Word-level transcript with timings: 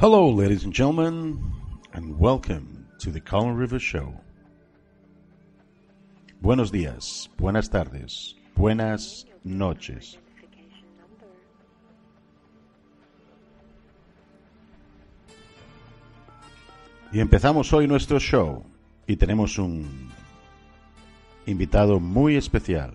Hello, 0.00 0.30
ladies 0.30 0.64
and 0.64 0.72
gentlemen, 0.72 1.38
and 1.92 2.18
welcome 2.18 2.86
to 3.00 3.10
the 3.10 3.20
Colin 3.20 3.54
River 3.54 3.78
Show. 3.78 4.18
Buenos 6.40 6.72
días, 6.72 7.28
buenas 7.36 7.68
tardes, 7.68 8.34
buenas 8.56 9.26
noches. 9.44 10.16
Y 17.12 17.20
empezamos 17.20 17.70
hoy 17.74 17.86
nuestro 17.86 18.18
show 18.18 18.64
y 19.06 19.16
tenemos 19.16 19.58
un 19.58 20.10
invitado 21.44 22.00
muy 22.00 22.36
especial. 22.36 22.94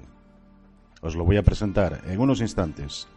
Os 1.03 1.16
lo 1.16 1.23
voy 1.23 1.38
a 1.38 1.44
presentar 1.44 2.02
en 2.08 2.20
unos 2.20 2.41
instantes. 2.41 3.08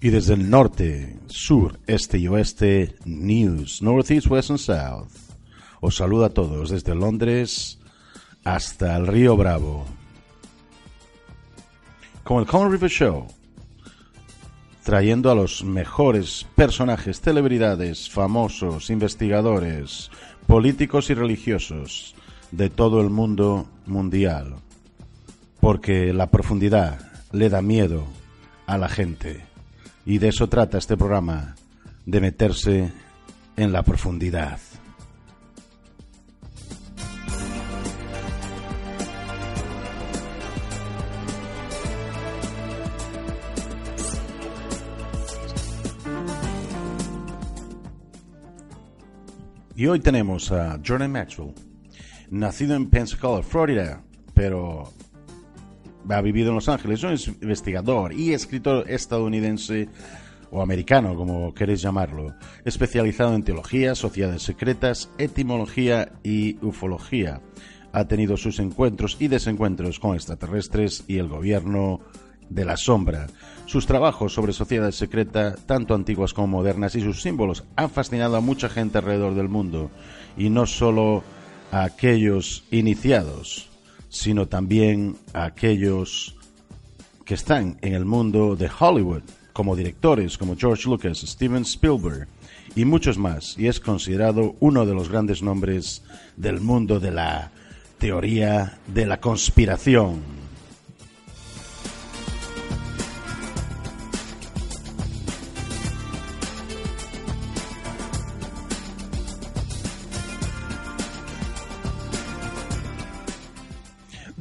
Y 0.00 0.10
desde 0.10 0.34
el 0.34 0.50
norte, 0.50 1.18
sur, 1.26 1.80
este 1.86 2.18
y 2.18 2.28
oeste, 2.28 2.96
News, 3.04 3.80
Northeast, 3.80 4.26
West 4.28 4.50
and 4.50 4.58
South. 4.58 5.08
Os 5.80 5.96
saluda 5.96 6.26
a 6.26 6.30
todos 6.30 6.70
desde 6.70 6.94
Londres 6.94 7.78
hasta 8.44 8.96
el 8.96 9.06
Río 9.06 9.36
Bravo. 9.36 9.86
Con 12.22 12.40
el 12.40 12.46
Common 12.46 12.72
River 12.72 12.90
Show, 12.90 13.26
trayendo 14.84 15.30
a 15.30 15.34
los 15.34 15.64
mejores 15.64 16.46
personajes, 16.54 17.20
celebridades, 17.20 18.10
famosos, 18.10 18.90
investigadores, 18.90 20.10
políticos 20.46 21.10
y 21.10 21.14
religiosos 21.14 22.14
de 22.52 22.70
todo 22.70 23.00
el 23.00 23.10
mundo 23.10 23.66
mundial. 23.86 24.56
Porque 25.60 26.12
la 26.12 26.30
profundidad 26.30 27.00
le 27.32 27.48
da 27.48 27.62
miedo 27.62 28.04
a 28.66 28.78
la 28.78 28.88
gente. 28.88 29.44
Y 30.06 30.18
de 30.18 30.28
eso 30.28 30.48
trata 30.48 30.78
este 30.78 30.96
programa, 30.96 31.56
de 32.04 32.20
meterse 32.20 32.92
en 33.56 33.72
la 33.72 33.82
profundidad. 33.82 34.60
Y 49.74 49.86
hoy 49.88 49.98
tenemos 49.98 50.52
a 50.52 50.80
Jordan 50.86 51.10
Maxwell, 51.10 51.52
nacido 52.30 52.76
en 52.76 52.88
Pensacola, 52.88 53.42
Florida, 53.42 54.02
pero 54.32 54.92
ha 56.08 56.20
vivido 56.20 56.50
en 56.50 56.56
Los 56.56 56.68
Ángeles, 56.68 57.02
es 57.04 57.28
un 57.28 57.38
investigador 57.42 58.12
y 58.12 58.32
escritor 58.32 58.88
estadounidense 58.90 59.88
o 60.50 60.62
americano, 60.62 61.16
como 61.16 61.52
queréis 61.54 61.82
llamarlo, 61.82 62.34
especializado 62.64 63.34
en 63.34 63.42
teología, 63.42 63.94
sociedades 63.94 64.42
secretas, 64.42 65.10
etimología 65.18 66.12
y 66.22 66.56
ufología. 66.64 67.40
Ha 67.92 68.06
tenido 68.06 68.36
sus 68.36 68.58
encuentros 68.58 69.16
y 69.20 69.28
desencuentros 69.28 69.98
con 69.98 70.14
extraterrestres 70.14 71.04
y 71.08 71.18
el 71.18 71.28
gobierno 71.28 72.00
de 72.48 72.64
la 72.64 72.76
sombra. 72.76 73.26
Sus 73.64 73.86
trabajos 73.86 74.32
sobre 74.32 74.52
sociedades 74.52 74.94
secretas, 74.94 75.58
tanto 75.66 75.94
antiguas 75.94 76.32
como 76.32 76.58
modernas, 76.58 76.94
y 76.94 77.00
sus 77.00 77.22
símbolos 77.22 77.64
han 77.74 77.90
fascinado 77.90 78.36
a 78.36 78.40
mucha 78.40 78.68
gente 78.68 78.98
alrededor 78.98 79.34
del 79.34 79.48
mundo, 79.48 79.90
y 80.36 80.50
no 80.50 80.66
solo 80.66 81.24
a 81.72 81.82
aquellos 81.82 82.64
iniciados, 82.70 83.70
sino 84.08 84.46
también 84.46 85.16
a 85.32 85.44
aquellos 85.44 86.36
que 87.24 87.34
están 87.34 87.78
en 87.82 87.94
el 87.94 88.04
mundo 88.04 88.56
de 88.56 88.70
Hollywood, 88.78 89.22
como 89.52 89.74
directores 89.74 90.36
como 90.36 90.56
George 90.56 90.88
Lucas, 90.88 91.18
Steven 91.18 91.62
Spielberg 91.62 92.28
y 92.74 92.84
muchos 92.84 93.16
más, 93.16 93.56
y 93.58 93.68
es 93.68 93.80
considerado 93.80 94.54
uno 94.60 94.84
de 94.84 94.94
los 94.94 95.08
grandes 95.08 95.42
nombres 95.42 96.02
del 96.36 96.60
mundo 96.60 97.00
de 97.00 97.10
la 97.10 97.50
teoría 97.98 98.78
de 98.86 99.06
la 99.06 99.18
conspiración. 99.18 100.45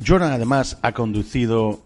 Jordan 0.05 0.33
además 0.33 0.77
ha 0.83 0.91
conducido 0.91 1.81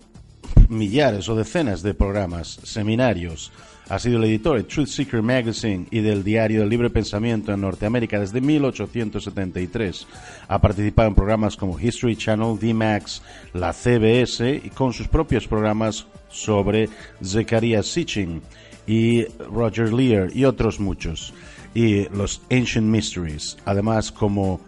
millares 0.67 1.29
o 1.29 1.35
decenas 1.35 1.81
de 1.81 1.93
programas, 1.93 2.59
seminarios. 2.63 3.51
Ha 3.87 3.97
sido 3.97 4.17
el 4.17 4.25
editor 4.25 4.57
de 4.57 4.63
Truth 4.63 4.87
Seeker 4.87 5.21
Magazine 5.21 5.87
y 5.89 6.01
del 6.01 6.23
Diario 6.23 6.59
del 6.59 6.69
Libre 6.69 6.89
Pensamiento 6.89 7.53
en 7.53 7.61
Norteamérica 7.61 8.19
desde 8.19 8.41
1873. 8.41 10.05
Ha 10.49 10.59
participado 10.59 11.07
en 11.07 11.15
programas 11.15 11.55
como 11.55 11.79
History 11.79 12.17
Channel, 12.17 12.59
D-Max, 12.59 13.21
la 13.53 13.71
CBS 13.71 14.61
y 14.63 14.69
con 14.69 14.91
sus 14.91 15.07
propios 15.07 15.47
programas 15.47 16.05
sobre 16.27 16.89
Zechariah 17.23 17.83
Sitchin 17.83 18.41
y 18.85 19.23
Roger 19.49 19.93
Lear 19.93 20.35
y 20.35 20.43
otros 20.43 20.79
muchos. 20.79 21.33
Y 21.73 22.09
los 22.09 22.41
Ancient 22.51 22.87
Mysteries. 22.87 23.57
Además, 23.63 24.11
como 24.11 24.59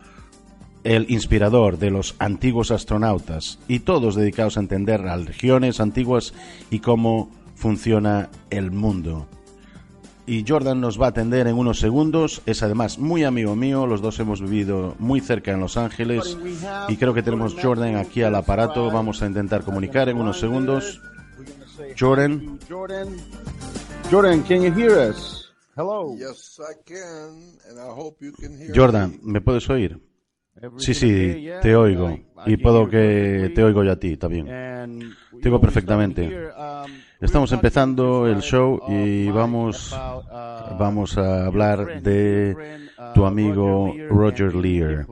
el 0.83 1.09
inspirador 1.09 1.77
de 1.77 1.91
los 1.91 2.15
antiguos 2.19 2.71
astronautas 2.71 3.59
y 3.67 3.79
todos 3.79 4.15
dedicados 4.15 4.57
a 4.57 4.61
entender 4.61 5.01
las 5.01 5.25
regiones 5.25 5.79
antiguas 5.79 6.33
y 6.69 6.79
cómo 6.79 7.29
funciona 7.55 8.29
el 8.49 8.71
mundo. 8.71 9.27
Y 10.25 10.45
Jordan 10.47 10.79
nos 10.79 11.01
va 11.01 11.07
a 11.07 11.09
atender 11.09 11.47
en 11.47 11.57
unos 11.57 11.79
segundos. 11.79 12.41
Es 12.45 12.63
además 12.63 12.99
muy 12.99 13.23
amigo 13.23 13.55
mío. 13.55 13.87
Los 13.87 14.01
dos 14.01 14.19
hemos 14.19 14.39
vivido 14.39 14.95
muy 14.99 15.19
cerca 15.19 15.51
en 15.51 15.59
Los 15.59 15.77
Ángeles. 15.77 16.37
Y 16.87 16.95
creo 16.97 17.13
que 17.13 17.23
tenemos 17.23 17.55
Jordan 17.61 17.95
aquí 17.95 18.21
al 18.21 18.35
aparato. 18.35 18.89
Vamos 18.91 19.21
a 19.21 19.27
intentar 19.27 19.63
comunicar 19.63 20.09
en 20.09 20.17
unos 20.17 20.39
segundos. 20.39 21.01
Jordan. 21.99 22.59
Jordan, 24.09 24.43
can 24.43 24.61
you 24.61 24.71
hear 24.71 25.09
us? 25.09 25.51
Hello. 25.75 26.15
Jordan, 28.75 29.19
¿me 29.23 29.41
puedes 29.41 29.69
oír? 29.69 30.10
Sí, 30.77 30.93
sí, 30.93 31.47
te 31.61 31.75
oigo. 31.75 32.17
Y 32.45 32.57
puedo 32.57 32.89
que 32.89 33.51
te 33.55 33.63
oigo 33.63 33.83
yo 33.83 33.91
a 33.91 33.95
ti 33.95 34.17
también. 34.17 34.45
Te 35.41 35.49
oigo 35.49 35.61
perfectamente. 35.61 36.49
Estamos 37.19 37.51
empezando 37.51 38.27
el 38.27 38.41
show 38.41 38.81
y 38.87 39.29
vamos, 39.29 39.95
vamos 40.77 41.17
a 41.17 41.45
hablar 41.45 42.01
de 42.01 42.55
tu 43.13 43.25
amigo 43.25 43.93
Roger 44.09 44.55
Lear 44.55 45.07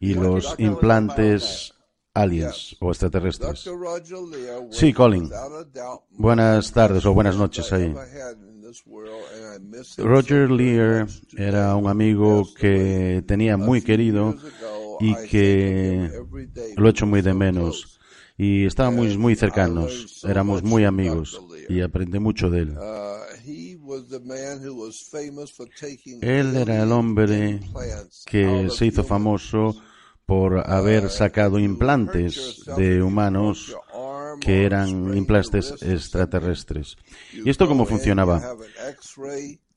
y 0.00 0.14
los 0.14 0.54
implantes 0.58 1.74
aliens 2.12 2.76
o 2.80 2.90
extraterrestres. 2.90 3.68
Sí, 4.70 4.92
Colin. 4.92 5.30
Buenas 6.10 6.72
tardes 6.72 7.04
o 7.06 7.14
buenas 7.14 7.36
noches 7.36 7.72
ahí. 7.72 7.94
Roger 9.98 10.50
Lear 10.50 11.06
era 11.36 11.76
un 11.76 11.88
amigo 11.88 12.44
que 12.58 13.22
tenía 13.26 13.56
muy 13.56 13.82
querido 13.82 14.34
y 15.00 15.14
que 15.28 16.10
lo 16.76 16.86
he 16.86 16.90
hecho 16.90 17.06
muy 17.06 17.22
de 17.22 17.34
menos. 17.34 18.00
Y 18.36 18.66
estábamos 18.66 19.16
muy 19.16 19.36
cercanos, 19.36 20.24
éramos 20.28 20.62
muy 20.64 20.84
amigos 20.84 21.40
y 21.68 21.80
aprendí 21.82 22.18
mucho 22.18 22.50
de 22.50 22.62
él. 22.62 22.76
Él 26.20 26.56
era 26.56 26.82
el 26.82 26.92
hombre 26.92 27.60
que 28.26 28.68
se 28.70 28.86
hizo 28.86 29.04
famoso 29.04 29.76
por 30.26 30.68
haber 30.68 31.10
sacado 31.10 31.58
implantes 31.58 32.64
de 32.76 33.02
humanos 33.02 33.76
que 34.40 34.64
eran 34.64 35.16
implantes 35.16 35.74
extraterrestres. 35.82 36.96
¿Y 37.32 37.48
esto 37.50 37.68
cómo 37.68 37.84
funcionaba? 37.84 38.56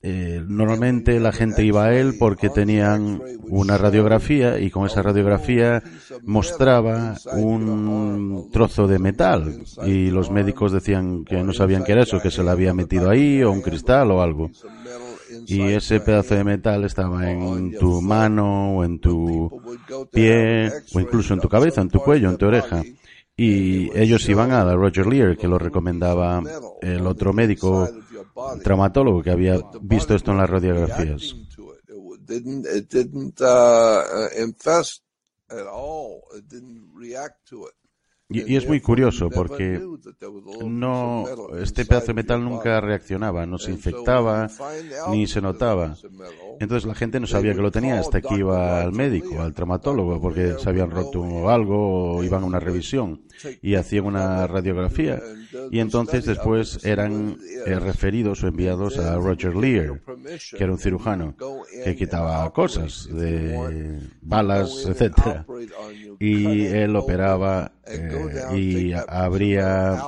Eh, 0.00 0.44
normalmente 0.46 1.18
la 1.18 1.32
gente 1.32 1.64
iba 1.64 1.86
a 1.86 1.94
él 1.94 2.14
porque 2.20 2.50
tenían 2.50 3.20
una 3.48 3.76
radiografía 3.76 4.60
y 4.60 4.70
con 4.70 4.86
esa 4.86 5.02
radiografía 5.02 5.82
mostraba 6.22 7.16
un 7.32 8.48
trozo 8.52 8.86
de 8.86 9.00
metal 9.00 9.62
y 9.84 10.10
los 10.10 10.30
médicos 10.30 10.70
decían 10.70 11.24
que 11.24 11.42
no 11.42 11.52
sabían 11.52 11.82
qué 11.82 11.92
era 11.92 12.04
eso, 12.04 12.20
que 12.20 12.30
se 12.30 12.44
lo 12.44 12.50
había 12.50 12.72
metido 12.74 13.10
ahí 13.10 13.42
o 13.42 13.50
un 13.50 13.60
cristal 13.60 14.12
o 14.12 14.22
algo. 14.22 14.50
Y 15.46 15.62
ese 15.62 15.98
pedazo 15.98 16.36
de 16.36 16.44
metal 16.44 16.84
estaba 16.84 17.28
en 17.30 17.76
tu 17.76 18.00
mano 18.00 18.76
o 18.76 18.84
en 18.84 19.00
tu 19.00 19.50
pie 20.12 20.70
o 20.94 21.00
incluso 21.00 21.34
en 21.34 21.40
tu 21.40 21.48
cabeza, 21.48 21.80
en 21.80 21.88
tu 21.88 21.98
cuello, 21.98 22.30
en 22.30 22.36
tu 22.36 22.46
oreja 22.46 22.82
y 23.40 23.96
ellos 23.96 24.28
iban 24.28 24.50
a 24.50 24.64
Roger 24.74 25.06
Lear, 25.06 25.36
que 25.36 25.46
lo 25.46 25.58
recomendaba 25.58 26.42
el 26.82 27.06
otro 27.06 27.32
médico 27.32 27.88
traumatólogo 28.62 29.22
que 29.22 29.30
había 29.30 29.58
visto 29.80 30.14
esto 30.14 30.32
en 30.32 30.38
las 30.38 30.50
radiografías. 30.50 31.34
Y, 38.30 38.56
es 38.56 38.68
muy 38.68 38.80
curioso 38.82 39.30
porque 39.30 39.80
no 40.66 41.24
este 41.58 41.86
pedazo 41.86 42.08
de 42.08 42.14
metal 42.14 42.44
nunca 42.44 42.78
reaccionaba, 42.80 43.46
no 43.46 43.56
se 43.56 43.70
infectaba 43.70 44.48
ni 45.10 45.26
se 45.26 45.40
notaba. 45.40 45.96
Entonces 46.60 46.86
la 46.86 46.94
gente 46.94 47.20
no 47.20 47.26
sabía 47.26 47.54
que 47.54 47.62
lo 47.62 47.70
tenía 47.70 48.00
hasta 48.00 48.20
que 48.20 48.34
iba 48.36 48.82
al 48.82 48.92
médico, 48.92 49.40
al 49.40 49.54
traumatólogo, 49.54 50.20
porque 50.20 50.54
se 50.58 50.68
habían 50.68 50.90
roto 50.90 51.48
algo 51.48 52.16
o 52.16 52.24
iban 52.24 52.42
a 52.42 52.46
una 52.46 52.60
revisión 52.60 53.22
y 53.62 53.74
hacían 53.74 54.06
una 54.06 54.46
radiografía. 54.46 55.20
Y 55.70 55.80
entonces 55.80 56.24
después 56.24 56.84
eran 56.84 57.38
eh, 57.66 57.78
referidos 57.78 58.42
o 58.42 58.48
enviados 58.48 58.98
a 58.98 59.16
Roger 59.16 59.54
Lear, 59.54 60.00
que 60.56 60.64
era 60.64 60.72
un 60.72 60.78
cirujano 60.78 61.34
que 61.84 61.96
quitaba 61.96 62.50
cosas 62.52 63.08
de 63.10 64.00
balas, 64.22 64.84
etcétera. 64.86 65.46
Y 66.18 66.66
él 66.66 66.96
operaba 66.96 67.72
eh, 67.86 68.56
y 68.56 68.92
abría 68.92 70.02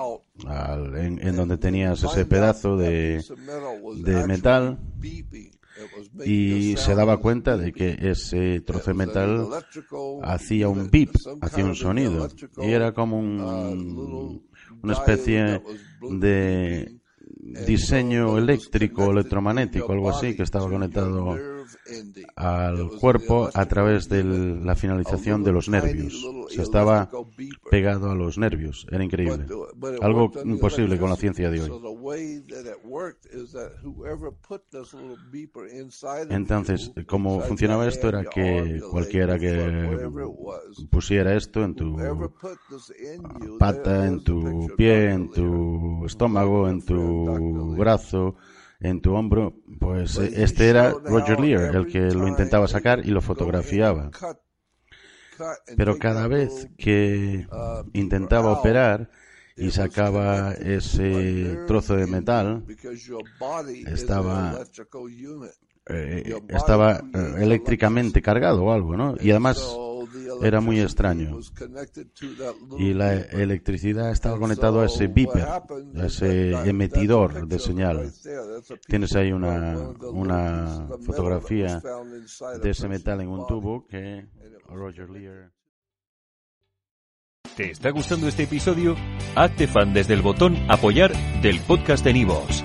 en, 0.97 1.37
donde 1.37 1.59
tenías 1.59 2.03
ese 2.03 2.25
pedazo 2.25 2.77
de 2.77 3.23
metal 4.27 4.79
y 6.25 6.77
se 6.77 6.95
daba 6.95 7.19
cuenta 7.19 7.57
de 7.57 7.73
que 7.73 7.97
ese 8.01 8.61
trozo 8.61 8.95
metal 8.95 9.49
hacía 10.23 10.69
un 10.69 10.91
beep, 10.91 11.11
hacía 11.41 11.65
un 11.65 11.75
sonido. 11.75 12.29
Y 12.59 12.71
era 12.71 12.93
como 12.93 13.19
un, 13.19 14.43
una 14.83 14.93
especie 14.93 15.63
de 16.01 17.01
diseño 17.67 18.39
eléctrico, 18.39 19.11
electromagnético, 19.11 19.93
algo 19.93 20.11
así, 20.11 20.37
que 20.37 20.43
estaba 20.43 20.69
conectado 20.69 21.37
al 22.37 22.89
cuerpo 22.99 23.51
a 23.53 23.67
través 23.67 24.09
de 24.09 24.25
la 24.25 24.75
finalización 24.75 25.43
de 25.43 25.53
los 25.53 25.69
nervios. 25.69 26.27
Se 26.49 26.63
estaba 26.63 27.11
pegado 27.71 28.11
a 28.11 28.15
los 28.15 28.39
nervios. 28.39 28.87
Era 28.91 29.05
increíble. 29.05 29.47
Algo 30.01 30.31
imposible 30.45 30.99
con 30.99 31.11
la 31.11 31.17
ciencia 31.17 31.51
de 31.51 31.61
hoy. 31.61 32.45
Entonces, 36.31 36.93
cómo 37.07 37.41
funcionaba 37.41 37.87
esto 37.87 38.09
era 38.09 38.25
que 38.25 38.81
cualquiera 38.91 39.39
que 39.39 40.09
pusiera 40.91 41.37
esto 41.37 41.65
en 41.65 41.75
tu 41.75 41.97
pata, 43.59 44.07
en 44.07 44.23
tu 44.23 44.69
pie, 44.77 45.11
en 45.11 45.31
tu 45.31 46.05
estómago, 46.07 46.69
en 46.69 46.85
tu 46.85 47.77
brazo, 47.77 48.37
en 48.81 49.01
tu 49.01 49.15
hombro, 49.15 49.55
pues, 49.79 50.17
pues 50.17 50.33
este 50.33 50.69
era 50.69 50.91
Roger 50.91 51.39
Lear, 51.39 51.77
el 51.77 51.87
que 51.87 52.01
lo 52.01 52.27
intentaba 52.27 52.67
sacar 52.67 53.05
y 53.05 53.11
lo 53.11 53.21
fotografiaba. 53.21 54.11
Pero 55.77 55.99
cada 55.99 56.27
vez 56.29 56.69
que 56.77 57.47
uh, 57.51 57.89
intentaba 57.93 58.53
operar 58.53 59.11
y 59.57 59.71
sacaba 59.71 60.53
ese 60.53 61.59
trozo 61.67 61.97
de 61.97 62.07
metal, 62.07 62.65
estaba 63.87 64.65
eh, 65.87 66.35
estaba 66.49 66.99
eh, 66.99 67.35
eléctricamente 67.41 68.23
cargado 68.23 68.65
o 68.65 68.73
algo, 68.73 68.97
¿no? 68.97 69.17
Y 69.21 69.31
además 69.31 69.59
era 70.43 70.61
muy 70.61 70.81
extraño. 70.81 71.39
Y 72.79 72.95
la 72.95 73.15
electricidad 73.15 74.11
estaba 74.11 74.39
conectada 74.39 74.83
a 74.83 74.87
ese 74.87 75.07
beeper, 75.09 75.45
a 75.45 76.07
ese 76.07 76.53
emitidor 76.69 77.47
de 77.47 77.59
señal. 77.59 78.13
Tienes 78.87 79.15
ahí 79.17 79.33
una, 79.33 79.77
una 80.13 80.89
fotografía 81.05 81.83
de 82.63 82.71
ese 82.71 82.89
metal 82.89 83.21
en 83.21 83.29
un 83.29 83.47
tubo 83.47 83.87
que 83.87 84.27
Roger 84.69 85.11
Lear. 85.11 85.53
¿Te 87.57 87.73
está 87.73 87.91
gustando 87.91 88.29
este 88.29 88.45
episodio? 88.45 88.97
Hazte 89.35 89.67
fan 89.67 89.93
desde 89.93 90.15
el 90.15 90.23
botón 90.23 90.57
apoyar 90.69 91.13
del 91.43 91.61
podcast 91.61 92.05
de 92.05 92.13
Nivos. 92.13 92.65